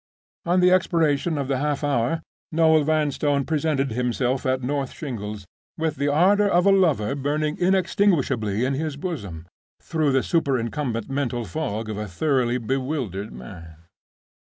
[0.47, 5.45] On the expiration of the half hour Noel Vanstone presented himself at North Shingles,
[5.77, 9.45] with the ardor of a lover burning inextinguishably in his bosom,
[9.79, 13.75] through the superincumbent mental fog of a thoroughly bewildered man.